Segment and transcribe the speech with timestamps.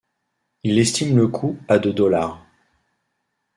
[0.63, 2.43] Il estime le coût à de dollars.